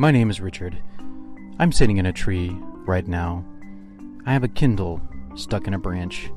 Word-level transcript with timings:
My 0.00 0.12
name 0.12 0.30
is 0.30 0.40
Richard. 0.40 0.80
I'm 1.58 1.72
sitting 1.72 1.96
in 1.96 2.06
a 2.06 2.12
tree 2.12 2.56
right 2.86 3.08
now. 3.08 3.44
I 4.26 4.32
have 4.32 4.44
a 4.44 4.48
Kindle 4.48 5.00
stuck 5.34 5.66
in 5.66 5.74
a 5.74 5.78
branch, 5.80 6.30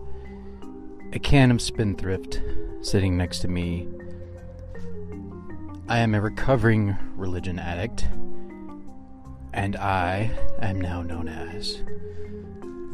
a 1.14 1.20
can 1.20 1.52
of 1.52 1.62
Spindrift 1.62 2.42
sitting 2.82 3.16
next 3.16 3.38
to 3.42 3.48
me. 3.48 3.88
I 5.88 6.00
am 6.00 6.16
a 6.16 6.22
recovering 6.22 6.98
religion 7.16 7.60
addict, 7.60 8.08
and 9.54 9.76
I 9.76 10.32
am 10.60 10.82
now 10.82 11.04
known 11.04 11.28
as 11.28 11.84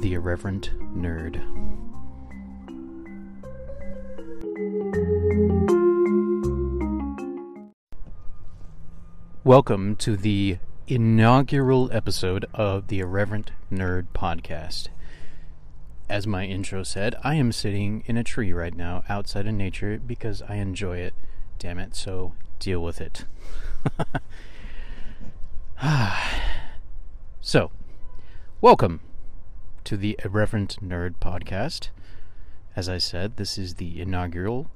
the 0.01 0.15
Irreverent 0.15 0.77
Nerd. 0.93 1.41
Welcome 9.45 9.95
to 9.99 10.17
the 10.17 10.57
inaugural 10.89 11.89
episode 11.91 12.45
of 12.53 12.87
the 12.87 13.01
Irreverent 13.01 13.51
Nerd 13.69 14.07
Podcast. 14.15 14.87
As 16.07 16.25
my 16.25 16.45
intro 16.45 16.81
said, 16.83 17.13
I 17.25 17.35
am 17.35 17.51
sitting 17.51 18.03
in 18.05 18.15
a 18.15 18.23
tree 18.23 18.53
right 18.53 18.73
now 18.73 19.03
outside 19.09 19.47
in 19.47 19.57
nature 19.57 19.99
because 19.99 20.41
I 20.47 20.55
enjoy 20.55 20.99
it. 20.99 21.13
Damn 21.59 21.77
it, 21.77 21.93
so 21.93 22.35
deal 22.59 22.81
with 22.81 23.01
it. 23.01 23.25
so, 27.41 27.71
welcome 28.61 29.01
to 29.83 29.97
the 29.97 30.17
Irreverent 30.23 30.77
Nerd 30.81 31.15
Podcast. 31.19 31.89
As 32.77 32.87
I 32.87 32.97
said, 32.97 33.35
this 33.35 33.57
is 33.57 33.73
the 33.73 33.99
inaugural. 33.99 34.71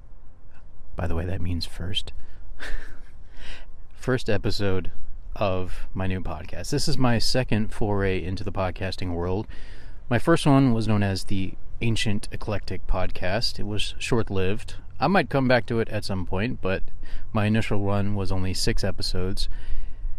By 0.98 1.08
the 1.08 1.16
way, 1.16 1.24
that 1.24 1.40
means 1.40 1.66
first. 1.66 2.12
first 3.94 4.30
episode 4.30 4.92
of 5.36 5.88
my 5.94 6.08
new 6.08 6.22
podcast. 6.22 6.70
This 6.70 6.88
is 6.88 6.98
my 6.98 7.18
second 7.18 7.74
foray 7.74 8.24
into 8.24 8.44
the 8.44 8.52
podcasting 8.52 9.14
world. 9.14 9.48
My 10.10 10.20
first 10.20 10.46
one 10.46 10.74
was 10.74 10.88
known 10.88 11.04
as 11.04 11.26
the 11.26 11.54
Ancient 11.82 12.28
Eclectic 12.32 12.86
Podcast. 12.88 13.60
It 13.60 13.66
was 13.66 13.96
short 13.98 14.30
lived. 14.30 14.76
I 15.00 15.08
might 15.08 15.30
come 15.30 15.48
back 15.48 15.66
to 15.68 15.80
it 15.80 15.90
at 15.90 16.06
some 16.06 16.26
point, 16.26 16.62
but 16.62 16.84
my 17.34 17.46
initial 17.46 17.80
run 17.80 18.16
was 18.16 18.32
only 18.32 18.54
six 18.54 18.84
episodes, 18.84 19.50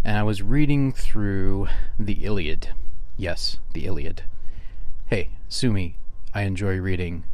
and 0.02 0.16
I 0.16 0.22
was 0.22 0.42
reading 0.42 0.92
through 0.92 1.68
the 1.98 2.24
Iliad. 2.24 2.70
Yes, 3.16 3.58
the 3.72 3.86
Iliad. 3.86 4.24
Hey, 5.06 5.30
sue 5.48 5.72
me. 5.72 5.96
I 6.34 6.42
enjoy 6.42 6.76
reading. 6.78 7.24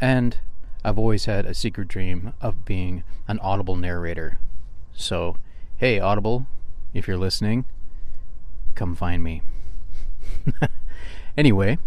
And 0.00 0.38
I've 0.84 0.98
always 0.98 1.26
had 1.26 1.46
a 1.46 1.54
secret 1.54 1.88
dream 1.88 2.32
of 2.40 2.64
being 2.64 3.04
an 3.28 3.38
audible 3.40 3.76
narrator. 3.76 4.38
So, 4.94 5.36
Hey, 5.82 5.98
Audible, 5.98 6.46
if 6.94 7.08
you're 7.08 7.18
listening, 7.18 7.64
come 8.74 8.94
find 8.94 9.22
me. 9.22 9.42
anyway, 11.36 11.78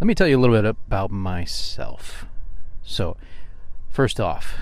let 0.00 0.06
me 0.06 0.14
tell 0.14 0.26
you 0.26 0.38
a 0.38 0.40
little 0.40 0.56
bit 0.56 0.64
about 0.64 1.10
myself. 1.10 2.26
So, 2.82 3.16
first 3.90 4.20
off, 4.20 4.54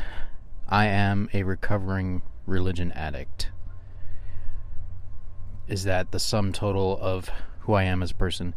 I 0.68 0.86
am 0.86 1.28
a 1.32 1.42
recovering 1.42 2.22
religion 2.46 2.92
addict. 2.92 3.50
Is 5.68 5.84
that 5.84 6.12
the 6.12 6.20
sum 6.20 6.52
total 6.52 6.98
of 7.00 7.30
who 7.60 7.74
I 7.74 7.84
am 7.84 8.02
as 8.02 8.10
a 8.10 8.14
person? 8.14 8.54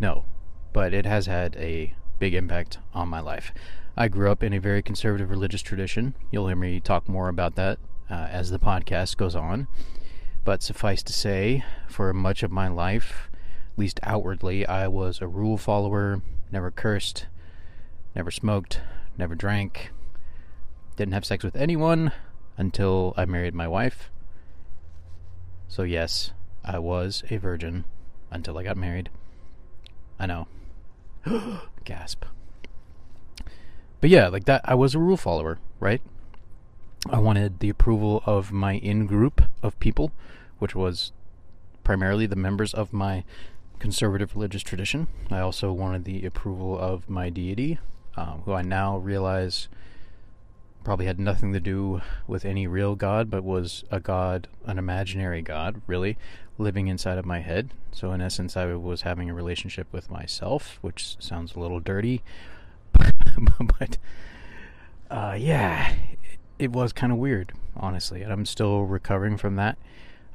No, 0.00 0.24
but 0.72 0.94
it 0.94 1.06
has 1.06 1.26
had 1.26 1.56
a 1.56 1.94
big 2.18 2.34
impact 2.34 2.78
on 2.94 3.08
my 3.08 3.20
life. 3.20 3.52
I 3.96 4.08
grew 4.08 4.30
up 4.30 4.42
in 4.42 4.54
a 4.54 4.60
very 4.60 4.80
conservative 4.80 5.30
religious 5.30 5.60
tradition. 5.60 6.14
You'll 6.30 6.46
hear 6.46 6.56
me 6.56 6.80
talk 6.80 7.08
more 7.08 7.28
about 7.28 7.56
that 7.56 7.78
uh, 8.12 8.28
as 8.30 8.50
the 8.50 8.58
podcast 8.58 9.16
goes 9.16 9.34
on. 9.34 9.66
But 10.44 10.62
suffice 10.62 11.02
to 11.04 11.12
say, 11.12 11.64
for 11.88 12.12
much 12.12 12.42
of 12.42 12.52
my 12.52 12.68
life, 12.68 13.30
at 13.72 13.78
least 13.78 14.00
outwardly, 14.02 14.66
I 14.66 14.86
was 14.88 15.20
a 15.20 15.26
rule 15.26 15.56
follower, 15.56 16.20
never 16.50 16.70
cursed, 16.70 17.26
never 18.14 18.30
smoked, 18.30 18.80
never 19.16 19.34
drank, 19.34 19.92
didn't 20.96 21.14
have 21.14 21.24
sex 21.24 21.42
with 21.42 21.56
anyone 21.56 22.12
until 22.58 23.14
I 23.16 23.24
married 23.24 23.54
my 23.54 23.66
wife. 23.66 24.10
So, 25.68 25.82
yes, 25.84 26.32
I 26.62 26.78
was 26.78 27.22
a 27.30 27.38
virgin 27.38 27.84
until 28.30 28.58
I 28.58 28.62
got 28.62 28.76
married. 28.76 29.08
I 30.18 30.26
know. 30.26 30.48
Gasp. 31.84 32.24
But 34.02 34.10
yeah, 34.10 34.28
like 34.28 34.44
that, 34.44 34.60
I 34.64 34.74
was 34.74 34.94
a 34.94 34.98
rule 34.98 35.16
follower, 35.16 35.58
right? 35.80 36.02
I 37.10 37.18
wanted 37.18 37.58
the 37.58 37.68
approval 37.68 38.22
of 38.26 38.52
my 38.52 38.74
in 38.74 39.06
group 39.06 39.42
of 39.62 39.78
people, 39.80 40.12
which 40.58 40.74
was 40.74 41.12
primarily 41.82 42.26
the 42.26 42.36
members 42.36 42.72
of 42.72 42.92
my 42.92 43.24
conservative 43.80 44.34
religious 44.34 44.62
tradition. 44.62 45.08
I 45.30 45.40
also 45.40 45.72
wanted 45.72 46.04
the 46.04 46.24
approval 46.24 46.78
of 46.78 47.10
my 47.10 47.28
deity, 47.28 47.80
uh, 48.16 48.36
who 48.44 48.52
I 48.52 48.62
now 48.62 48.98
realize 48.98 49.68
probably 50.84 51.06
had 51.06 51.18
nothing 51.18 51.52
to 51.52 51.60
do 51.60 52.00
with 52.26 52.44
any 52.44 52.66
real 52.66 52.94
God, 52.94 53.30
but 53.30 53.44
was 53.44 53.84
a 53.90 54.00
God, 54.00 54.48
an 54.64 54.78
imaginary 54.78 55.42
God, 55.42 55.80
really, 55.86 56.16
living 56.58 56.88
inside 56.88 57.18
of 57.18 57.26
my 57.26 57.40
head. 57.40 57.72
So, 57.92 58.12
in 58.12 58.20
essence, 58.20 58.56
I 58.56 58.66
was 58.74 59.02
having 59.02 59.30
a 59.30 59.34
relationship 59.34 59.86
with 59.92 60.10
myself, 60.10 60.78
which 60.80 61.16
sounds 61.20 61.54
a 61.54 61.60
little 61.60 61.80
dirty, 61.80 62.22
but 63.78 63.98
uh, 65.10 65.36
yeah, 65.38 65.94
it 66.62 66.70
was 66.70 66.92
kind 66.92 67.12
of 67.12 67.18
weird, 67.18 67.52
honestly, 67.76 68.22
and 68.22 68.32
I'm 68.32 68.46
still 68.46 68.84
recovering 68.84 69.36
from 69.36 69.56
that. 69.56 69.76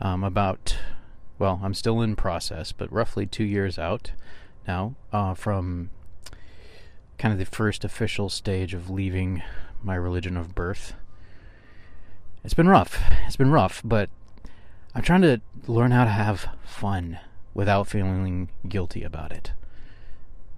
Um, 0.01 0.23
about, 0.23 0.77
well, 1.39 1.61
I'm 1.63 1.73
still 1.73 2.01
in 2.01 2.17
process, 2.17 2.73
but 2.73 2.91
roughly 2.91 3.25
two 3.25 3.45
years 3.45 3.79
out 3.79 4.11
now 4.67 4.95
uh, 5.13 5.33
from 5.33 5.89
kind 7.17 7.31
of 7.31 7.39
the 7.39 7.45
first 7.45 7.85
official 7.85 8.29
stage 8.29 8.73
of 8.73 8.89
leaving 8.89 9.41
my 9.81 9.95
religion 9.95 10.35
of 10.35 10.53
birth. 10.53 10.93
It's 12.43 12.53
been 12.53 12.67
rough. 12.67 13.01
It's 13.25 13.37
been 13.37 13.51
rough, 13.51 13.81
but 13.83 14.09
I'm 14.93 15.01
trying 15.01 15.21
to 15.21 15.41
learn 15.65 15.91
how 15.91 16.03
to 16.03 16.09
have 16.09 16.49
fun 16.63 17.19
without 17.53 17.87
feeling 17.87 18.49
guilty 18.67 19.03
about 19.03 19.31
it. 19.31 19.53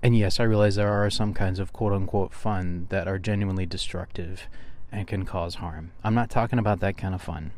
And 0.01 0.17
yes, 0.17 0.39
I 0.39 0.43
realize 0.43 0.75
there 0.75 0.91
are 0.91 1.09
some 1.09 1.33
kinds 1.33 1.59
of 1.59 1.73
quote 1.73 1.93
unquote 1.93 2.33
fun 2.33 2.87
that 2.89 3.07
are 3.07 3.19
genuinely 3.19 3.65
destructive 3.67 4.47
and 4.91 5.07
can 5.07 5.25
cause 5.25 5.55
harm. 5.55 5.91
I'm 6.03 6.15
not 6.15 6.29
talking 6.29 6.59
about 6.59 6.79
that 6.79 6.97
kind 6.97 7.13
of 7.13 7.21
fun. 7.21 7.51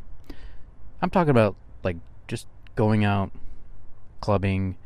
I'm 1.01 1.09
talking 1.09 1.31
about 1.31 1.55
like 1.83 1.97
just 2.27 2.47
going 2.75 3.03
out 3.03 3.31
clubbing 4.19 4.77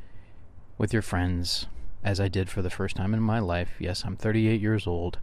with 0.77 0.93
your 0.93 1.01
friends 1.01 1.67
as 2.03 2.19
I 2.19 2.27
did 2.27 2.49
for 2.49 2.61
the 2.61 2.69
first 2.69 2.95
time 2.95 3.13
in 3.13 3.21
my 3.21 3.39
life. 3.39 3.71
Yes, 3.79 4.03
I'm 4.05 4.15
38 4.15 4.61
years 4.61 4.87
old 4.87 5.17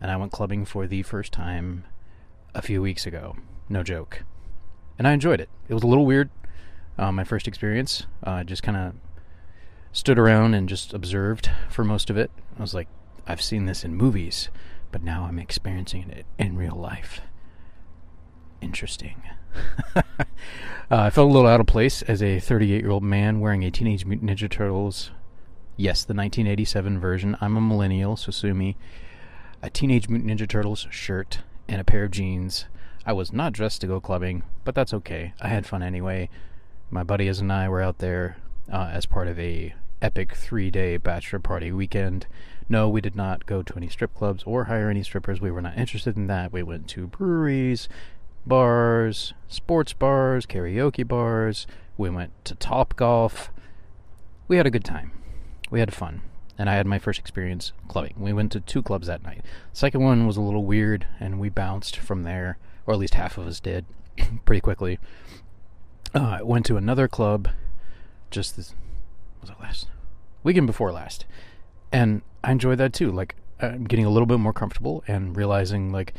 and 0.00 0.10
I 0.10 0.16
went 0.16 0.32
clubbing 0.32 0.64
for 0.64 0.86
the 0.86 1.02
first 1.02 1.32
time 1.32 1.84
a 2.54 2.62
few 2.62 2.82
weeks 2.82 3.06
ago. 3.06 3.36
No 3.68 3.82
joke. 3.82 4.24
And 4.98 5.06
I 5.06 5.12
enjoyed 5.12 5.40
it. 5.40 5.48
It 5.68 5.74
was 5.74 5.82
a 5.82 5.86
little 5.86 6.06
weird. 6.06 6.30
Uh, 6.98 7.12
my 7.12 7.24
first 7.24 7.46
experience. 7.46 8.06
I 8.24 8.40
uh, 8.40 8.44
just 8.44 8.62
kind 8.62 8.76
of 8.76 8.94
stood 9.92 10.18
around 10.18 10.54
and 10.54 10.68
just 10.68 10.92
observed 10.92 11.50
for 11.68 11.84
most 11.84 12.10
of 12.10 12.16
it. 12.16 12.30
I 12.58 12.62
was 12.62 12.74
like, 12.74 12.88
I've 13.26 13.42
seen 13.42 13.66
this 13.66 13.84
in 13.84 13.94
movies 13.94 14.48
but 14.96 15.02
now 15.02 15.24
I'm 15.24 15.38
experiencing 15.38 16.08
it 16.08 16.24
in 16.38 16.56
real 16.56 16.74
life. 16.74 17.20
Interesting. 18.62 19.20
uh, 19.94 20.02
I 20.88 21.10
felt 21.10 21.28
a 21.28 21.32
little 21.34 21.46
out 21.46 21.60
of 21.60 21.66
place 21.66 22.00
as 22.00 22.22
a 22.22 22.40
38 22.40 22.80
year 22.80 22.90
old 22.90 23.02
man 23.02 23.38
wearing 23.40 23.62
a 23.62 23.70
Teenage 23.70 24.06
Mutant 24.06 24.30
Ninja 24.30 24.48
Turtles. 24.48 25.10
Yes, 25.76 26.02
the 26.02 26.14
1987 26.14 26.98
version. 26.98 27.36
I'm 27.42 27.58
a 27.58 27.60
millennial, 27.60 28.16
so 28.16 28.32
sue 28.32 28.54
me. 28.54 28.78
A 29.62 29.68
Teenage 29.68 30.08
Mutant 30.08 30.30
Ninja 30.30 30.48
Turtles 30.48 30.86
shirt 30.88 31.40
and 31.68 31.78
a 31.78 31.84
pair 31.84 32.04
of 32.04 32.12
jeans. 32.12 32.64
I 33.04 33.12
was 33.12 33.34
not 33.34 33.52
dressed 33.52 33.82
to 33.82 33.86
go 33.86 34.00
clubbing, 34.00 34.44
but 34.64 34.74
that's 34.74 34.94
okay. 34.94 35.34
I 35.42 35.48
had 35.48 35.66
fun 35.66 35.82
anyway. 35.82 36.30
My 36.88 37.02
buddies 37.02 37.38
and 37.38 37.52
I 37.52 37.68
were 37.68 37.82
out 37.82 37.98
there 37.98 38.38
uh, 38.72 38.88
as 38.94 39.04
part 39.04 39.28
of 39.28 39.38
a 39.38 39.74
epic 40.00 40.34
three 40.34 40.70
day 40.70 40.96
bachelor 40.96 41.38
party 41.40 41.70
weekend. 41.70 42.26
No, 42.68 42.88
we 42.88 43.00
did 43.00 43.14
not 43.14 43.46
go 43.46 43.62
to 43.62 43.76
any 43.76 43.88
strip 43.88 44.14
clubs 44.14 44.42
or 44.44 44.64
hire 44.64 44.90
any 44.90 45.02
strippers. 45.02 45.40
We 45.40 45.50
were 45.50 45.62
not 45.62 45.78
interested 45.78 46.16
in 46.16 46.26
that. 46.26 46.52
We 46.52 46.62
went 46.62 46.88
to 46.88 47.06
breweries, 47.06 47.88
bars, 48.44 49.34
sports 49.48 49.92
bars, 49.92 50.46
karaoke 50.46 51.06
bars. 51.06 51.66
We 51.96 52.10
went 52.10 52.32
to 52.44 52.54
Top 52.56 52.96
Golf. 52.96 53.52
We 54.48 54.56
had 54.56 54.66
a 54.66 54.70
good 54.70 54.84
time. 54.84 55.12
We 55.70 55.80
had 55.80 55.94
fun. 55.94 56.22
And 56.58 56.68
I 56.68 56.74
had 56.74 56.86
my 56.86 56.98
first 56.98 57.20
experience 57.20 57.72
clubbing. 57.86 58.14
We 58.16 58.32
went 58.32 58.50
to 58.52 58.60
two 58.60 58.82
clubs 58.82 59.06
that 59.06 59.22
night. 59.22 59.42
second 59.72 60.02
one 60.02 60.26
was 60.26 60.36
a 60.36 60.40
little 60.40 60.64
weird, 60.64 61.06
and 61.20 61.38
we 61.38 61.50
bounced 61.50 61.98
from 61.98 62.22
there, 62.22 62.58
or 62.86 62.94
at 62.94 63.00
least 63.00 63.14
half 63.14 63.36
of 63.36 63.46
us 63.46 63.60
did, 63.60 63.84
pretty 64.44 64.60
quickly. 64.60 64.98
Uh, 66.14 66.38
I 66.40 66.42
went 66.42 66.64
to 66.66 66.78
another 66.78 67.08
club 67.08 67.50
just 68.30 68.56
this, 68.56 68.74
was 69.40 69.50
it 69.50 69.56
last? 69.60 69.88
Weekend 70.42 70.66
before 70.66 70.92
last 70.92 71.26
and 71.92 72.22
I 72.46 72.52
enjoy 72.52 72.76
that 72.76 72.92
too. 72.92 73.10
Like 73.10 73.34
I'm 73.60 73.84
getting 73.84 74.06
a 74.06 74.10
little 74.10 74.26
bit 74.26 74.38
more 74.38 74.52
comfortable 74.52 75.02
and 75.08 75.36
realizing 75.36 75.90
like 75.90 76.14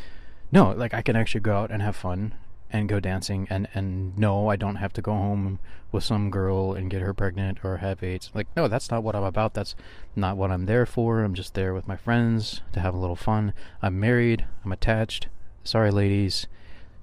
no, 0.51 0.71
like 0.71 0.93
I 0.93 1.01
can 1.01 1.15
actually 1.15 1.41
go 1.41 1.55
out 1.55 1.71
and 1.71 1.81
have 1.81 1.95
fun 1.95 2.35
and 2.69 2.89
go 2.89 2.99
dancing 2.99 3.47
and 3.49 3.69
and 3.73 4.17
no, 4.17 4.49
I 4.49 4.57
don't 4.57 4.75
have 4.75 4.91
to 4.93 5.01
go 5.01 5.13
home 5.13 5.59
with 5.89 6.03
some 6.03 6.29
girl 6.29 6.73
and 6.73 6.91
get 6.91 7.01
her 7.01 7.13
pregnant 7.13 7.59
or 7.63 7.77
have 7.77 8.03
AIDS. 8.03 8.29
Like 8.33 8.47
no, 8.57 8.67
that's 8.67 8.91
not 8.91 9.03
what 9.03 9.15
I'm 9.15 9.23
about. 9.23 9.53
That's 9.53 9.73
not 10.17 10.35
what 10.35 10.51
I'm 10.51 10.65
there 10.65 10.85
for. 10.85 11.23
I'm 11.23 11.33
just 11.33 11.53
there 11.53 11.73
with 11.73 11.87
my 11.87 11.95
friends 11.95 12.61
to 12.73 12.81
have 12.81 12.93
a 12.93 12.99
little 12.99 13.15
fun. 13.15 13.53
I'm 13.81 13.97
married. 13.97 14.45
I'm 14.65 14.73
attached. 14.73 15.29
Sorry, 15.63 15.91
ladies. 15.91 16.47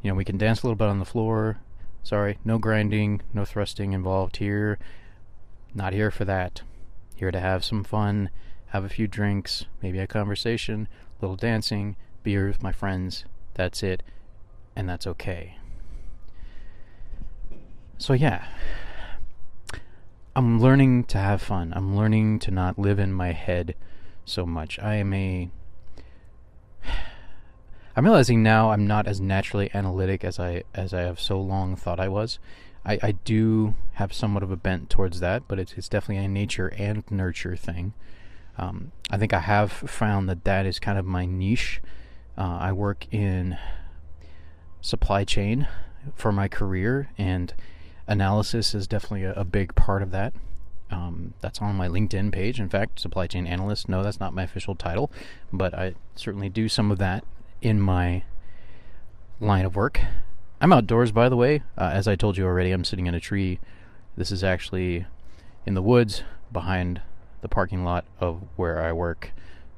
You 0.02 0.10
know, 0.10 0.16
we 0.16 0.26
can 0.26 0.36
dance 0.36 0.62
a 0.62 0.66
little 0.66 0.76
bit 0.76 0.88
on 0.88 0.98
the 0.98 1.06
floor. 1.06 1.60
Sorry, 2.02 2.38
no 2.44 2.58
grinding, 2.58 3.22
no 3.32 3.46
thrusting 3.46 3.94
involved 3.94 4.36
here. 4.36 4.78
Not 5.74 5.94
here 5.94 6.10
for 6.10 6.26
that. 6.26 6.60
Here 7.16 7.30
to 7.30 7.40
have 7.40 7.64
some 7.64 7.84
fun, 7.84 8.28
have 8.74 8.84
a 8.84 8.88
few 8.88 9.06
drinks, 9.06 9.66
maybe 9.80 10.00
a 10.00 10.06
conversation, 10.06 10.88
a 10.90 11.24
little 11.24 11.36
dancing, 11.36 11.94
beer 12.24 12.48
with 12.48 12.60
my 12.60 12.72
friends. 12.72 13.24
That's 13.54 13.84
it. 13.84 14.02
And 14.74 14.88
that's 14.88 15.06
okay. 15.06 15.58
So, 17.98 18.14
yeah. 18.14 18.46
I'm 20.34 20.60
learning 20.60 21.04
to 21.04 21.18
have 21.18 21.40
fun. 21.40 21.72
I'm 21.76 21.96
learning 21.96 22.40
to 22.40 22.50
not 22.50 22.76
live 22.76 22.98
in 22.98 23.12
my 23.12 23.30
head 23.30 23.76
so 24.24 24.44
much. 24.44 24.80
I 24.80 24.96
am 24.96 25.14
a. 25.14 25.48
I'm 27.96 28.04
realizing 28.04 28.42
now 28.42 28.72
I'm 28.72 28.88
not 28.88 29.06
as 29.06 29.20
naturally 29.20 29.70
analytic 29.72 30.24
as 30.24 30.40
I 30.40 30.64
as 30.74 30.92
I 30.92 31.02
have 31.02 31.20
so 31.20 31.40
long 31.40 31.76
thought 31.76 32.00
I 32.00 32.08
was. 32.08 32.40
I, 32.84 32.98
I 33.00 33.12
do 33.12 33.76
have 33.94 34.12
somewhat 34.12 34.42
of 34.42 34.50
a 34.50 34.56
bent 34.56 34.90
towards 34.90 35.20
that, 35.20 35.44
but 35.46 35.60
it's, 35.60 35.74
it's 35.74 35.88
definitely 35.88 36.24
a 36.24 36.28
nature 36.28 36.74
and 36.76 37.08
nurture 37.08 37.54
thing. 37.54 37.94
Um, 38.56 38.92
I 39.10 39.18
think 39.18 39.32
I 39.32 39.40
have 39.40 39.72
found 39.72 40.28
that 40.28 40.44
that 40.44 40.66
is 40.66 40.78
kind 40.78 40.98
of 40.98 41.04
my 41.04 41.26
niche. 41.26 41.80
Uh, 42.36 42.58
I 42.60 42.72
work 42.72 43.06
in 43.12 43.58
supply 44.80 45.24
chain 45.24 45.66
for 46.14 46.32
my 46.32 46.48
career, 46.48 47.10
and 47.16 47.52
analysis 48.06 48.74
is 48.74 48.86
definitely 48.86 49.24
a, 49.24 49.32
a 49.32 49.44
big 49.44 49.74
part 49.74 50.02
of 50.02 50.10
that. 50.10 50.34
Um, 50.90 51.34
that's 51.40 51.60
on 51.60 51.74
my 51.74 51.88
LinkedIn 51.88 52.30
page. 52.32 52.60
In 52.60 52.68
fact, 52.68 53.00
supply 53.00 53.26
chain 53.26 53.46
analyst. 53.46 53.88
No, 53.88 54.02
that's 54.02 54.20
not 54.20 54.34
my 54.34 54.44
official 54.44 54.74
title, 54.74 55.10
but 55.52 55.74
I 55.74 55.94
certainly 56.14 56.48
do 56.48 56.68
some 56.68 56.90
of 56.90 56.98
that 56.98 57.24
in 57.62 57.80
my 57.80 58.22
line 59.40 59.64
of 59.64 59.74
work. 59.74 60.00
I'm 60.60 60.72
outdoors, 60.72 61.10
by 61.10 61.28
the 61.28 61.36
way. 61.36 61.62
Uh, 61.76 61.90
as 61.92 62.06
I 62.06 62.14
told 62.14 62.36
you 62.36 62.44
already, 62.44 62.70
I'm 62.70 62.84
sitting 62.84 63.06
in 63.06 63.14
a 63.14 63.20
tree. 63.20 63.58
This 64.16 64.30
is 64.30 64.44
actually 64.44 65.06
in 65.66 65.74
the 65.74 65.82
woods 65.82 66.22
behind 66.52 67.00
the 67.44 67.48
parking 67.50 67.84
lot 67.84 68.06
of 68.18 68.40
where 68.56 68.80
I 68.80 68.90
work. 68.90 69.32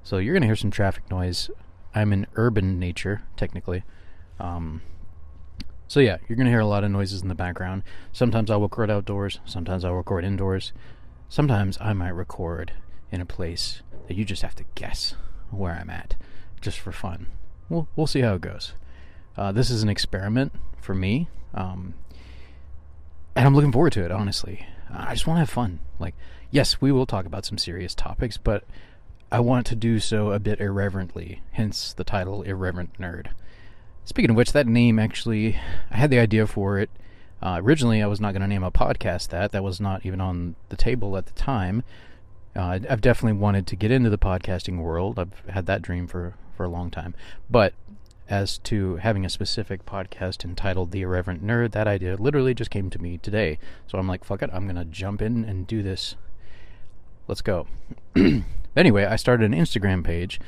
So 0.05 0.19
you're 0.19 0.35
going 0.35 0.43
to 0.43 0.47
hear 0.47 0.55
some 0.55 0.71
traffic 0.71 1.11
noise. 1.11 1.51
I'm 1.97 2.13
in 2.13 2.29
urban 2.37 2.79
nature, 2.79 3.23
technically. 3.37 3.83
Um, 4.39 4.83
so 5.89 5.99
yeah, 5.99 6.19
you're 6.29 6.37
going 6.37 6.47
to 6.47 6.53
hear 6.53 6.61
a 6.61 6.67
lot 6.67 6.85
of 6.85 6.93
noises 6.93 7.23
in 7.23 7.29
the 7.29 7.35
background. 7.35 7.83
Sometimes 8.13 8.53
I'll 8.53 8.61
record 8.61 8.89
outdoors, 8.89 9.41
sometimes 9.45 9.85
I'll 9.85 9.95
record 9.95 10.25
indoors. 10.25 10.73
Sometimes 11.29 11.77
I 11.81 11.93
might 11.93 12.11
record 12.11 12.71
in 13.11 13.21
a 13.21 13.27
place 13.27 13.83
that 14.07 14.17
you 14.17 14.25
just 14.25 14.43
have 14.43 14.55
to 14.55 14.65
guess 14.77 15.17
where 15.51 15.73
I'm 15.75 15.91
at, 15.91 16.15
just 16.61 16.79
for 16.79 16.93
fun. 16.93 17.27
We'll, 17.69 17.89
we'll 17.97 18.07
see 18.07 18.21
how 18.21 18.35
it 18.35 18.43
goes. 18.43 18.75
Uh, 19.37 19.51
this 19.51 19.71
is 19.71 19.83
an 19.83 19.89
experiment 19.89 20.53
for 20.81 20.95
me, 20.95 21.29
um, 21.53 21.95
and 23.35 23.45
I'm 23.45 23.57
looking 23.57 23.73
forward 23.73 23.93
to 23.95 24.05
it. 24.05 24.13
Honestly, 24.13 24.65
I 24.97 25.13
just 25.13 25.27
want 25.27 25.37
to 25.37 25.41
have 25.41 25.51
fun. 25.51 25.81
Like, 25.99 26.15
yes, 26.51 26.81
we 26.81 26.93
will 26.93 27.07
talk 27.07 27.27
about 27.27 27.45
some 27.45 27.59
serious 27.59 27.95
topics, 27.95 28.37
but 28.37 28.65
I 29.31 29.41
want 29.41 29.67
to 29.67 29.75
do 29.75 29.99
so 29.99 30.33
a 30.33 30.39
bit 30.39 30.61
irreverently. 30.61 31.43
Hence 31.53 31.93
the 31.93 32.05
title, 32.05 32.43
Irreverent 32.43 32.99
Nerd. 32.99 33.29
Speaking 34.05 34.31
of 34.31 34.37
which, 34.37 34.53
that 34.53 34.67
name 34.67 34.99
actually, 34.99 35.59
I 35.91 35.97
had 35.97 36.11
the 36.11 36.19
idea 36.19 36.47
for 36.47 36.79
it. 36.79 36.91
Uh, 37.43 37.61
originally, 37.63 38.03
I 38.03 38.07
was 38.07 38.21
not 38.21 38.33
going 38.33 38.43
to 38.43 38.49
name 38.49 38.63
a 38.63 38.71
podcast 38.71 39.29
that. 39.29 39.53
That 39.53 39.65
was 39.65 39.81
not 39.81 40.07
even 40.07 40.21
on 40.21 40.55
the 40.69 40.77
table 40.77 41.17
at 41.17 41.27
the 41.27 41.33
time. 41.33 41.83
Uh, 42.55 42.79
I've 42.89 43.01
definitely 43.01 43.39
wanted 43.39 43.67
to 43.67 43.77
get 43.77 43.91
into 43.91 44.09
the 44.09 44.17
podcasting 44.17 44.79
world. 44.79 45.19
I've 45.19 45.43
had 45.49 45.67
that 45.67 45.83
dream 45.83 46.07
for, 46.07 46.35
for 46.57 46.65
a 46.65 46.69
long 46.69 46.91
time. 46.91 47.15
But 47.51 47.75
as 48.29 48.59
to 48.59 48.97
having 48.97 49.25
a 49.25 49.31
specific 49.31 49.87
podcast 49.87 50.45
entitled 50.45 50.91
The 50.91 51.03
Irreverent 51.03 51.45
Nerd, 51.45 51.73
that 51.73 51.87
idea 51.87 52.17
literally 52.17 52.55
just 52.55 52.71
came 52.71 52.91
to 52.91 53.01
me 53.01 53.19
today. 53.19 53.59
So 53.87 53.99
I'm 53.99 54.09
like, 54.09 54.25
fuck 54.25 54.43
it, 54.43 54.51
I'm 54.53 54.65
going 54.65 54.77
to 54.77 54.85
jump 54.85 55.23
in 55.23 55.45
and 55.45 55.67
do 55.67 55.83
this. 55.83 56.17
Let's 57.29 57.43
go. 57.43 57.67
anyway, 58.77 59.05
I 59.05 59.17
started 59.17 59.53
an 59.53 59.59
Instagram 59.59 60.05
page 60.05 60.41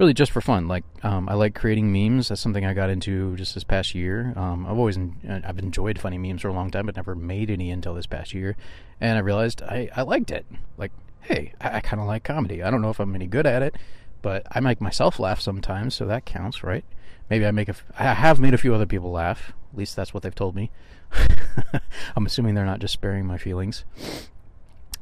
really 0.00 0.14
just 0.14 0.32
for 0.32 0.40
fun. 0.40 0.66
Like, 0.66 0.84
um, 1.02 1.28
I 1.28 1.34
like 1.34 1.54
creating 1.54 1.92
memes. 1.92 2.28
That's 2.28 2.40
something 2.40 2.64
I 2.64 2.72
got 2.72 2.88
into 2.88 3.36
just 3.36 3.54
this 3.54 3.64
past 3.64 3.94
year. 3.94 4.32
Um, 4.34 4.66
I've 4.66 4.78
always 4.78 4.98
I've 5.28 5.58
enjoyed 5.58 5.98
funny 5.98 6.16
memes 6.16 6.40
for 6.40 6.48
a 6.48 6.54
long 6.54 6.70
time, 6.70 6.86
but 6.86 6.96
never 6.96 7.14
made 7.14 7.50
any 7.50 7.70
until 7.70 7.94
this 7.94 8.06
past 8.06 8.32
year. 8.32 8.56
And 8.98 9.18
I 9.18 9.20
realized 9.20 9.62
I, 9.62 9.90
I 9.94 10.02
liked 10.02 10.30
it. 10.30 10.46
Like, 10.78 10.90
hey, 11.20 11.52
I, 11.60 11.76
I 11.76 11.80
kind 11.80 12.00
of 12.00 12.06
like 12.06 12.24
comedy. 12.24 12.62
I 12.62 12.70
don't 12.70 12.80
know 12.80 12.88
if 12.88 12.98
I'm 12.98 13.14
any 13.14 13.26
good 13.26 13.46
at 13.46 13.62
it, 13.62 13.76
but 14.22 14.46
I 14.50 14.60
make 14.60 14.80
myself 14.80 15.18
laugh 15.18 15.40
sometimes, 15.40 15.94
so 15.94 16.06
that 16.06 16.24
counts, 16.24 16.62
right? 16.62 16.84
Maybe 17.30 17.46
I 17.46 17.52
make 17.52 17.68
a. 17.68 17.76
I 17.96 18.12
have 18.14 18.40
made 18.40 18.54
a 18.54 18.58
few 18.58 18.74
other 18.74 18.86
people 18.86 19.12
laugh. 19.12 19.52
At 19.72 19.78
least 19.78 19.94
that's 19.96 20.12
what 20.12 20.24
they've 20.24 20.34
told 20.34 20.56
me. 20.56 20.70
I'm 22.16 22.26
assuming 22.26 22.54
they're 22.54 22.66
not 22.66 22.80
just 22.80 22.92
sparing 22.92 23.24
my 23.24 23.38
feelings. 23.38 23.84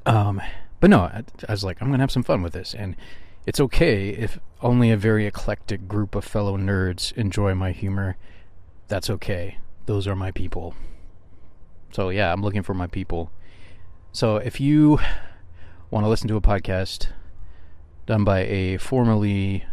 Um, 0.05 0.41
but 0.81 0.91
no, 0.91 1.01
I, 1.01 1.25
I 1.49 1.53
was 1.53 1.65
like, 1.65 1.81
I'm 1.81 1.91
gonna 1.91 2.03
have 2.03 2.11
some 2.11 2.23
fun 2.23 2.43
with 2.43 2.53
this, 2.53 2.75
and 2.75 2.95
it's 3.47 3.61
okay 3.61 4.11
if 4.11 4.39
only 4.61 4.91
a 4.91 4.97
very 4.97 5.27
eclectic 5.27 5.89
group 5.89 6.15
of 6.15 6.25
fellow 6.25 6.59
nerds 6.59 7.13
enjoy 7.17 7.55
my 7.55 7.73
humor. 7.73 8.17
That's 8.89 9.09
okay. 9.09 9.59
Those 9.87 10.07
are 10.07 10.17
my 10.17 10.31
people. 10.31 10.75
So 11.93 12.11
yeah, 12.11 12.33
I'm 12.33 12.43
looking 12.43 12.63
for 12.63 12.75
my 12.75 12.87
people. 12.87 13.31
So 14.13 14.37
if 14.37 14.61
you 14.61 14.99
want 15.91 16.05
to 16.05 16.09
listen 16.09 16.29
to 16.29 16.37
a 16.37 16.41
podcast 16.43 17.09
done 18.07 18.25
by 18.25 18.41
a 18.41 18.77
formerly 18.77 19.65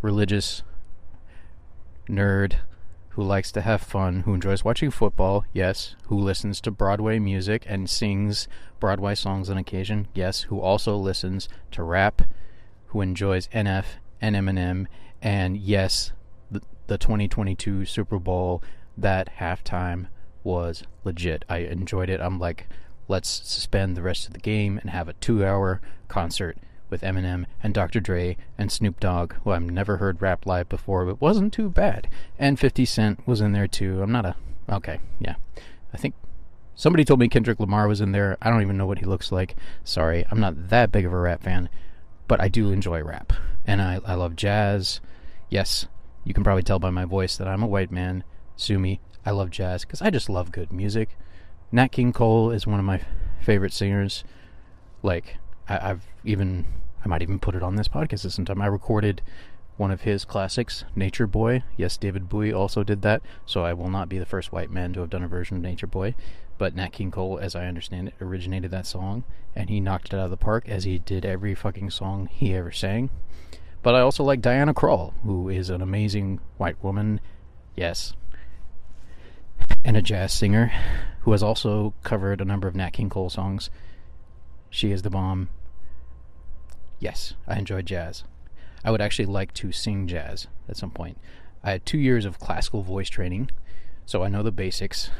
religious 0.00 0.62
nerd 2.08 2.56
who 3.10 3.22
likes 3.22 3.52
to 3.52 3.60
have 3.60 3.80
fun, 3.80 4.20
who 4.20 4.34
enjoys 4.34 4.64
watching 4.64 4.90
football, 4.90 5.44
yes, 5.52 5.94
who 6.08 6.18
listens 6.18 6.60
to 6.60 6.70
Broadway 6.70 7.20
music 7.20 7.64
and 7.68 7.88
sings 7.88 8.48
Broadway 8.80 9.14
songs 9.14 9.48
on 9.48 9.56
occasion, 9.56 10.08
yes, 10.14 10.42
who 10.42 10.60
also 10.60 10.96
listens 10.96 11.48
to 11.70 11.84
rap, 11.84 12.22
who 12.86 13.00
enjoys 13.00 13.46
NF 13.48 13.84
and 14.20 14.34
Eminem, 14.34 14.86
and 15.22 15.56
yes, 15.56 16.12
the, 16.50 16.60
the 16.88 16.98
2022 16.98 17.84
Super 17.84 18.18
Bowl, 18.18 18.62
that 18.96 19.36
halftime 19.38 20.08
was 20.42 20.82
legit. 21.04 21.44
I 21.48 21.58
enjoyed 21.58 22.10
it. 22.10 22.20
I'm 22.20 22.40
like, 22.40 22.66
let's 23.06 23.28
suspend 23.28 23.96
the 23.96 24.02
rest 24.02 24.26
of 24.26 24.32
the 24.32 24.40
game 24.40 24.78
and 24.78 24.90
have 24.90 25.08
a 25.08 25.14
two 25.14 25.44
hour 25.44 25.80
concert 26.08 26.58
with 26.94 27.02
Eminem 27.02 27.44
and 27.60 27.74
Dr. 27.74 27.98
Dre 27.98 28.36
and 28.56 28.70
Snoop 28.70 29.00
Dogg, 29.00 29.34
who 29.42 29.50
I've 29.50 29.68
never 29.68 29.96
heard 29.96 30.22
rap 30.22 30.46
live 30.46 30.68
before, 30.68 31.04
but 31.04 31.20
wasn't 31.20 31.52
too 31.52 31.68
bad. 31.68 32.08
And 32.38 32.56
50 32.56 32.84
Cent 32.84 33.26
was 33.26 33.40
in 33.40 33.50
there 33.50 33.66
too. 33.66 34.00
I'm 34.00 34.12
not 34.12 34.24
a. 34.24 34.36
Okay, 34.70 35.00
yeah. 35.18 35.34
I 35.92 35.96
think 35.96 36.14
somebody 36.76 37.04
told 37.04 37.18
me 37.18 37.28
Kendrick 37.28 37.58
Lamar 37.58 37.88
was 37.88 38.00
in 38.00 38.12
there. 38.12 38.38
I 38.40 38.48
don't 38.48 38.62
even 38.62 38.76
know 38.76 38.86
what 38.86 39.00
he 39.00 39.06
looks 39.06 39.32
like. 39.32 39.56
Sorry, 39.82 40.24
I'm 40.30 40.38
not 40.38 40.68
that 40.68 40.92
big 40.92 41.04
of 41.04 41.12
a 41.12 41.18
rap 41.18 41.42
fan, 41.42 41.68
but 42.28 42.40
I 42.40 42.46
do 42.46 42.70
enjoy 42.70 43.02
rap. 43.02 43.32
And 43.66 43.82
I, 43.82 44.00
I 44.06 44.14
love 44.14 44.36
jazz. 44.36 45.00
Yes, 45.50 45.88
you 46.22 46.32
can 46.32 46.44
probably 46.44 46.62
tell 46.62 46.78
by 46.78 46.90
my 46.90 47.04
voice 47.04 47.36
that 47.36 47.48
I'm 47.48 47.64
a 47.64 47.66
white 47.66 47.90
man. 47.90 48.22
Sue 48.54 48.78
me. 48.78 49.00
I 49.26 49.32
love 49.32 49.50
jazz 49.50 49.84
because 49.84 50.00
I 50.00 50.10
just 50.10 50.30
love 50.30 50.52
good 50.52 50.72
music. 50.72 51.18
Nat 51.72 51.88
King 51.88 52.12
Cole 52.12 52.52
is 52.52 52.68
one 52.68 52.78
of 52.78 52.86
my 52.86 53.00
favorite 53.40 53.72
singers. 53.72 54.22
Like, 55.02 55.38
I, 55.68 55.88
have 55.88 56.04
even 56.24 56.66
I 57.04 57.08
might 57.08 57.22
even 57.22 57.38
put 57.38 57.54
it 57.54 57.62
on 57.62 57.76
this 57.76 57.88
podcast 57.88 58.24
at 58.24 58.32
some 58.32 58.44
time. 58.44 58.62
I 58.62 58.66
recorded 58.66 59.20
one 59.76 59.90
of 59.90 60.02
his 60.02 60.24
classics, 60.24 60.84
Nature 60.94 61.26
Boy. 61.26 61.62
Yes, 61.76 61.96
David 61.96 62.28
Bowie 62.28 62.52
also 62.52 62.82
did 62.82 63.02
that, 63.02 63.22
so 63.44 63.64
I 63.64 63.74
will 63.74 63.90
not 63.90 64.08
be 64.08 64.18
the 64.18 64.26
first 64.26 64.52
white 64.52 64.70
man 64.70 64.92
to 64.92 65.00
have 65.00 65.10
done 65.10 65.24
a 65.24 65.28
version 65.28 65.56
of 65.56 65.62
Nature 65.62 65.86
Boy. 65.86 66.14
But 66.56 66.74
Nat 66.74 66.92
King 66.92 67.10
Cole, 67.10 67.38
as 67.38 67.54
I 67.54 67.66
understand 67.66 68.08
it, 68.08 68.14
originated 68.20 68.70
that 68.70 68.86
song, 68.86 69.24
and 69.54 69.68
he 69.68 69.80
knocked 69.80 70.06
it 70.06 70.14
out 70.14 70.26
of 70.26 70.30
the 70.30 70.36
park 70.36 70.68
as 70.68 70.84
he 70.84 70.98
did 70.98 71.24
every 71.24 71.54
fucking 71.54 71.90
song 71.90 72.28
he 72.32 72.54
ever 72.54 72.70
sang. 72.70 73.10
But 73.82 73.94
I 73.94 74.00
also 74.00 74.22
like 74.24 74.40
Diana 74.40 74.72
Krall, 74.72 75.12
who 75.24 75.48
is 75.48 75.68
an 75.68 75.82
amazing 75.82 76.40
white 76.56 76.82
woman, 76.82 77.20
yes, 77.76 78.14
and 79.84 79.96
a 79.96 80.02
jazz 80.02 80.32
singer, 80.32 80.72
who 81.20 81.32
has 81.32 81.42
also 81.42 81.92
covered 82.02 82.40
a 82.40 82.46
number 82.46 82.68
of 82.68 82.76
Nat 82.76 82.90
King 82.90 83.10
Cole 83.10 83.28
songs. 83.28 83.68
She 84.70 84.92
is 84.92 85.02
the 85.02 85.10
bomb. 85.10 85.48
Yes, 87.04 87.34
I 87.46 87.58
enjoy 87.58 87.82
jazz. 87.82 88.24
I 88.82 88.90
would 88.90 89.02
actually 89.02 89.26
like 89.26 89.52
to 89.54 89.72
sing 89.72 90.08
jazz 90.08 90.46
at 90.70 90.78
some 90.78 90.90
point. 90.90 91.18
I 91.62 91.72
had 91.72 91.84
two 91.84 91.98
years 91.98 92.24
of 92.24 92.38
classical 92.38 92.80
voice 92.80 93.10
training, 93.10 93.50
so 94.06 94.24
I 94.24 94.28
know 94.28 94.42
the 94.42 94.50
basics. 94.50 95.10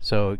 So, 0.00 0.38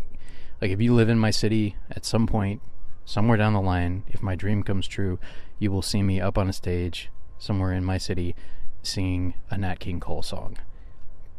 like, 0.58 0.70
if 0.70 0.80
you 0.80 0.94
live 0.94 1.10
in 1.10 1.18
my 1.18 1.32
city 1.32 1.76
at 1.90 2.06
some 2.06 2.26
point, 2.26 2.62
somewhere 3.04 3.36
down 3.36 3.52
the 3.52 3.60
line, 3.60 4.04
if 4.08 4.22
my 4.22 4.34
dream 4.34 4.62
comes 4.62 4.88
true, 4.88 5.18
you 5.58 5.70
will 5.70 5.82
see 5.82 6.02
me 6.02 6.18
up 6.18 6.38
on 6.38 6.48
a 6.48 6.52
stage 6.54 7.10
somewhere 7.38 7.74
in 7.74 7.84
my 7.84 7.98
city 7.98 8.34
singing 8.82 9.34
a 9.50 9.58
Nat 9.58 9.80
King 9.80 10.00
Cole 10.00 10.22
song. 10.22 10.56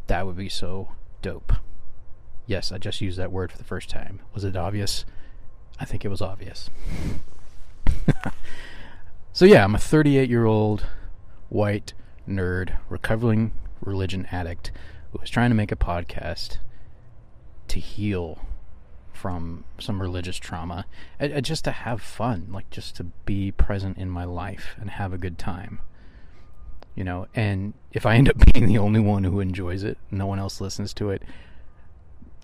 That 0.06 0.28
would 0.28 0.38
be 0.38 0.50
so 0.50 0.90
dope. 1.24 1.54
Yes, 2.46 2.72
I 2.72 2.78
just 2.78 3.02
used 3.02 3.18
that 3.18 3.32
word 3.32 3.52
for 3.52 3.58
the 3.58 3.64
first 3.64 3.90
time. 3.90 4.20
Was 4.36 4.44
it 4.44 4.56
obvious? 4.56 5.04
I 5.80 5.86
think 5.86 6.06
it 6.06 6.10
was 6.10 6.22
obvious. 6.22 6.70
so, 9.34 9.46
yeah, 9.46 9.64
I'm 9.64 9.76
a 9.76 9.80
38 9.80 10.30
year 10.30 10.46
old 10.46 10.86
white 11.50 11.94
nerd, 12.28 12.78
recovering 12.90 13.52
religion 13.82 14.28
addict 14.32 14.72
who 15.12 15.20
was 15.20 15.30
trying 15.30 15.50
to 15.50 15.56
make 15.56 15.72
a 15.72 15.76
podcast 15.76 16.58
to 17.68 17.80
heal 17.80 18.40
from 19.14 19.64
some 19.80 20.02
religious 20.02 20.38
trauma, 20.38 20.86
and, 21.20 21.46
just 21.46 21.64
to 21.64 21.72
have 21.72 22.02
fun, 22.02 22.48
like 22.52 22.70
just 22.70 22.96
to 22.96 23.04
be 23.26 23.52
present 23.52 23.98
in 23.98 24.10
my 24.10 24.24
life 24.24 24.76
and 24.80 24.90
have 24.90 25.14
a 25.14 25.18
good 25.18 25.38
time. 25.38 25.80
You 26.96 27.04
know, 27.04 27.28
and 27.36 27.74
if 27.92 28.06
I 28.06 28.16
end 28.16 28.30
up 28.30 28.38
being 28.54 28.68
the 28.68 28.80
only 28.80 29.00
one 29.00 29.24
who 29.24 29.40
enjoys 29.40 29.84
it, 29.84 29.98
no 30.10 30.26
one 30.26 30.40
else 30.40 30.60
listens 30.60 30.94
to 30.96 31.12
it, 31.12 31.24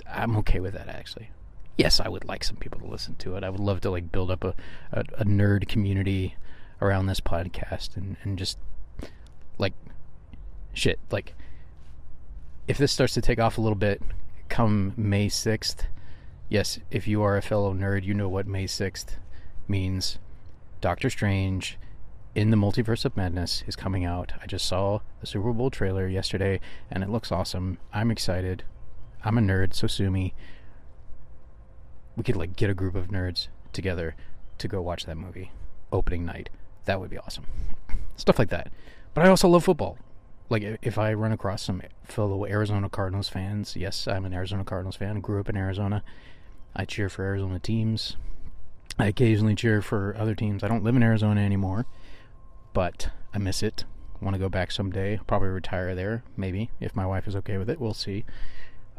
I'm 0.08 0.38
okay 0.38 0.60
with 0.60 0.74
that 0.74 0.88
actually. 0.88 1.32
Yes, 1.77 2.00
I 2.00 2.08
would 2.08 2.25
like 2.25 2.44
some 2.44 2.58
people 2.58 2.79
to 2.79 2.88
listen 2.88 3.15
to 3.15 3.36
it. 3.36 3.44
I 3.44 3.50
would 3.50 3.60
love 3.60 3.82
to 3.82 3.89
like 3.89 4.12
build 4.12 4.32
up 4.32 4.44
a, 4.44 4.56
a, 4.91 5.01
a 5.17 5.25
nerd 5.25 5.67
community 5.67 6.36
around 6.81 7.07
this 7.07 7.19
podcast 7.19 7.98
and, 7.98 8.17
and 8.24 8.38
just 8.38 8.57
like 9.57 9.74
shit, 10.74 11.00
like 11.12 11.34
if 12.67 12.77
this 12.77 12.91
starts 12.91 13.13
to 13.13 13.22
take 13.22 13.39
off 13.39 13.57
a 13.57 13.62
little 13.62 13.77
bit 13.77 14.01
come 14.50 14.93
May 14.96 15.27
6th, 15.27 15.86
yes, 16.50 16.79
if 16.91 17.07
you 17.07 17.22
are 17.22 17.38
a 17.38 17.41
fellow 17.41 17.74
nerd, 17.74 18.03
you 18.03 18.13
know 18.13 18.29
what 18.29 18.48
May 18.48 18.65
6th 18.65 19.17
means. 19.67 20.19
Doctor 20.79 21.10
Strange 21.10 21.77
in 22.36 22.51
the 22.51 22.57
Multiverse 22.57 23.03
of 23.03 23.17
Madness 23.17 23.63
is 23.65 23.75
coming 23.75 24.05
out. 24.05 24.34
I 24.41 24.46
just 24.46 24.67
saw 24.67 25.00
the 25.22 25.27
Super 25.27 25.51
Bowl 25.53 25.72
trailer 25.72 26.07
yesterday 26.07 26.60
and 26.91 27.03
it 27.03 27.10
looks 27.10 27.31
awesome. 27.31 27.79
I'm 27.91 28.12
excited. 28.12 28.63
I'm 29.24 29.38
a 29.38 29.41
nerd, 29.41 29.74
so 29.74 29.88
sue 29.88 30.12
me. 30.12 30.34
We 32.15 32.24
could 32.24 32.36
like 32.36 32.55
get 32.55 32.69
a 32.69 32.75
group 32.75 32.96
of 32.96 33.07
nerds 33.07 33.48
together 33.74 34.15
to 34.60 34.67
go 34.67 34.81
watch 34.81 35.05
that 35.05 35.17
movie 35.17 35.51
opening 35.91 36.25
night. 36.25 36.50
That 36.88 37.00
would 37.00 37.10
be 37.10 37.20
awesome. 37.20 37.46
Stuff 38.17 38.39
like 38.39 38.50
that. 38.50 38.72
But 39.13 39.25
I 39.25 39.29
also 39.29 39.48
love 39.48 39.63
football 39.63 39.98
like 40.50 40.63
if 40.82 40.98
I 40.98 41.13
run 41.13 41.32
across 41.32 41.63
some 41.63 41.82
fellow 42.03 42.46
Arizona 42.46 42.89
Cardinals 42.89 43.29
fans, 43.29 43.75
yes, 43.75 44.08
I'm 44.08 44.25
an 44.25 44.34
Arizona 44.34 44.63
Cardinals 44.63 44.96
fan. 44.96 45.20
Grew 45.20 45.39
up 45.39 45.50
in 45.50 45.58
Arizona. 45.58 46.03
I 46.75 46.86
cheer 46.86 47.10
for 47.10 47.24
Arizona 47.24 47.60
teams. 47.60 48.15
I 48.98 49.08
occasionally 49.08 49.56
cheer 49.56 49.82
for 49.82 50.15
other 50.17 50.36
teams. 50.36 50.63
I 50.63 50.67
don't 50.67 50.84
live 50.84 50.96
in 50.96 51.03
Arizona 51.03 51.41
anymore, 51.41 51.86
but 52.74 53.10
I 53.34 53.38
miss 53.38 53.62
it. 53.62 53.84
Want 54.22 54.36
to 54.36 54.39
go 54.39 54.50
back 54.50 54.72
someday? 54.72 55.20
Probably 55.27 55.50
retire 55.50 55.94
there, 55.94 56.24
maybe 56.36 56.72
if 56.79 56.96
my 56.96 57.06
wife 57.06 57.27
is 57.27 57.36
okay 57.36 57.58
with 57.58 57.70
it. 57.70 57.79
We'll 57.79 57.94
see. 57.94 58.25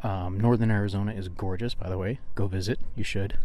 Um, 0.01 0.39
Northern 0.39 0.71
Arizona 0.71 1.11
is 1.11 1.27
gorgeous, 1.27 1.73
by 1.73 1.89
the 1.89 1.97
way. 1.97 2.19
Go 2.35 2.47
visit. 2.47 2.79
You 2.95 3.03
should. 3.03 3.37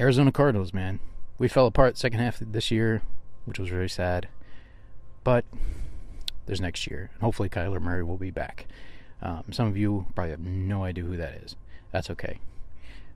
Arizona 0.00 0.32
Cardinals, 0.32 0.72
man. 0.72 1.00
We 1.38 1.48
fell 1.48 1.66
apart 1.66 1.98
second 1.98 2.20
half 2.20 2.38
this 2.40 2.70
year, 2.70 3.02
which 3.44 3.58
was 3.58 3.68
very 3.68 3.88
sad. 3.88 4.28
But 5.22 5.44
there's 6.46 6.60
next 6.60 6.86
year. 6.86 7.10
And 7.14 7.22
hopefully 7.22 7.48
Kyler 7.48 7.80
Murray 7.80 8.02
will 8.04 8.16
be 8.16 8.30
back. 8.30 8.66
Um, 9.22 9.44
some 9.50 9.66
of 9.66 9.76
you 9.76 10.06
probably 10.14 10.32
have 10.32 10.40
no 10.40 10.84
idea 10.84 11.04
who 11.04 11.16
that 11.16 11.34
is. 11.34 11.56
That's 11.92 12.10
okay. 12.10 12.40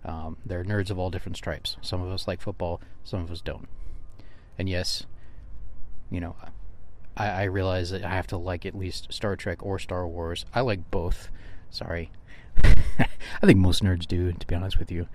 Um, 0.05 0.39
there 0.47 0.61
are 0.61 0.65
nerds 0.65 0.91
of 0.91 0.99
all 0.99 1.11
different 1.11 1.37
stripes. 1.37 1.77
Some 1.83 2.01
of 2.01 2.11
us 2.11 2.27
like 2.27 2.41
football, 2.41 2.81
some 3.05 3.21
of 3.21 3.31
us 3.31 3.41
don't. 3.41 3.69
And 4.59 4.69
yes, 4.69 5.05
you 6.11 6.21
know, 6.21 6.37
I, 7.17 7.29
I 7.29 7.43
realize 7.45 7.91
that 7.91 8.05
I 8.05 8.15
have 8.15 8.27
to 8.29 8.37
like 8.39 8.65
at 8.65 8.79
least 8.79 9.13
Star 9.13 9.37
Trek 9.37 9.59
or 9.63 9.79
Star 9.79 10.07
Wars. 10.07 10.47
I 10.55 10.61
like 10.61 10.91
both. 10.91 11.29
Sorry. 11.71 12.11
I 12.65 13.45
think 13.45 13.59
most 13.59 13.83
nerds 13.83 14.07
do, 14.07 14.33
to 14.33 14.47
be 14.47 14.55
honest 14.55 14.79
with 14.79 14.91
you. 14.91 15.09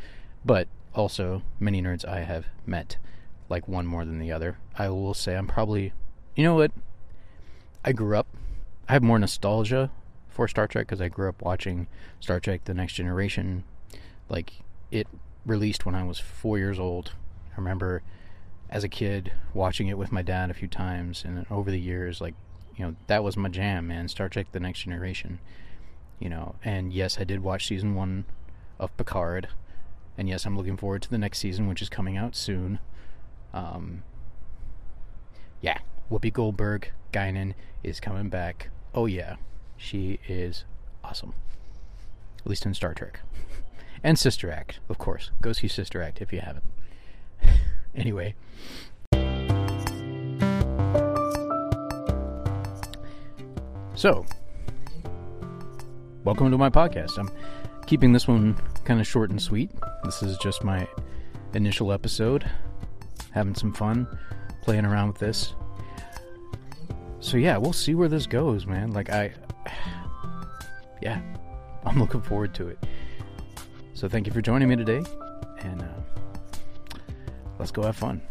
But 0.45 0.67
also, 0.93 1.41
many 1.59 1.81
nerds 1.81 2.05
I 2.05 2.19
have 2.19 2.45
met 2.65 2.97
like 3.49 3.67
one 3.67 3.85
more 3.85 4.05
than 4.05 4.19
the 4.19 4.31
other. 4.31 4.57
I 4.77 4.89
will 4.89 5.13
say 5.13 5.35
I'm 5.35 5.47
probably, 5.47 5.93
you 6.35 6.43
know 6.43 6.55
what? 6.55 6.71
I 7.85 7.91
grew 7.91 8.17
up. 8.17 8.27
I 8.87 8.93
have 8.93 9.03
more 9.03 9.19
nostalgia 9.19 9.91
for 10.29 10.47
Star 10.47 10.67
Trek 10.67 10.87
because 10.87 11.01
I 11.01 11.07
grew 11.07 11.29
up 11.29 11.41
watching 11.41 11.87
Star 12.19 12.39
Trek: 12.39 12.65
The 12.65 12.73
Next 12.73 12.93
Generation. 12.93 13.63
Like 14.29 14.53
it 14.91 15.07
released 15.45 15.85
when 15.85 15.95
I 15.95 16.03
was 16.03 16.19
four 16.19 16.57
years 16.57 16.79
old. 16.79 17.11
I 17.53 17.57
remember 17.57 18.01
as 18.69 18.83
a 18.83 18.89
kid 18.89 19.31
watching 19.53 19.87
it 19.87 19.97
with 19.97 20.11
my 20.11 20.21
dad 20.21 20.49
a 20.49 20.53
few 20.53 20.67
times, 20.67 21.23
and 21.25 21.45
over 21.51 21.69
the 21.69 21.79
years, 21.79 22.21
like 22.21 22.33
you 22.75 22.85
know, 22.85 22.95
that 23.07 23.23
was 23.23 23.37
my 23.37 23.49
jam, 23.49 23.87
man. 23.87 24.07
Star 24.07 24.29
Trek: 24.29 24.47
The 24.51 24.59
Next 24.59 24.79
Generation. 24.79 25.39
You 26.19 26.29
know, 26.29 26.55
and 26.63 26.93
yes, 26.93 27.19
I 27.19 27.25
did 27.25 27.43
watch 27.43 27.67
season 27.67 27.95
one 27.95 28.25
of 28.79 28.95
Picard, 28.95 29.49
and 30.17 30.29
yes, 30.29 30.45
I'm 30.45 30.55
looking 30.55 30.77
forward 30.77 31.01
to 31.03 31.09
the 31.09 31.17
next 31.17 31.39
season, 31.39 31.67
which 31.67 31.81
is 31.81 31.89
coming 31.89 32.17
out 32.17 32.35
soon. 32.35 32.79
Um, 33.53 34.03
yeah, 35.61 35.79
Whoopi 36.11 36.33
Goldberg, 36.33 36.91
Guinan, 37.11 37.53
is 37.83 37.99
coming 37.99 38.29
back. 38.29 38.69
Oh, 38.93 39.05
yeah. 39.05 39.35
She 39.77 40.19
is 40.27 40.65
awesome. 41.03 41.33
At 42.39 42.47
least 42.47 42.65
in 42.65 42.73
Star 42.73 42.93
Trek. 42.93 43.19
and 44.03 44.17
Sister 44.17 44.51
Act, 44.51 44.79
of 44.89 44.97
course. 44.97 45.31
Go 45.41 45.53
see 45.53 45.67
Sister 45.67 46.01
Act 46.01 46.21
if 46.21 46.33
you 46.33 46.39
haven't. 46.39 46.63
anyway. 47.95 48.33
So, 53.95 54.25
welcome 56.23 56.49
to 56.49 56.57
my 56.57 56.69
podcast. 56.69 57.17
I'm 57.19 57.29
keeping 57.85 58.11
this 58.11 58.27
one 58.27 58.55
kind 58.83 58.99
of 58.99 59.07
short 59.07 59.29
and 59.29 59.41
sweet. 59.41 59.69
This 60.03 60.23
is 60.23 60.37
just 60.39 60.63
my 60.63 60.87
initial 61.53 61.93
episode. 61.93 62.49
Having 63.33 63.55
some 63.55 63.73
fun 63.73 64.07
playing 64.61 64.85
around 64.85 65.07
with 65.07 65.19
this 65.19 65.55
so 67.23 67.37
yeah, 67.37 67.55
we'll 67.55 67.71
see 67.71 67.95
where 67.95 68.09
this 68.09 68.27
goes, 68.27 68.67
man. 68.67 68.91
Like 68.91 69.09
I, 69.09 69.33
yeah, 71.01 71.21
I'm 71.85 71.97
looking 71.97 72.21
forward 72.21 72.53
to 72.55 72.67
it. 72.67 72.77
So 73.93 74.09
thank 74.09 74.27
you 74.27 74.33
for 74.33 74.41
joining 74.41 74.67
me 74.67 74.75
today, 74.75 75.01
and 75.59 75.81
uh, 75.81 76.97
let's 77.57 77.71
go 77.71 77.83
have 77.83 77.95
fun. 77.95 78.21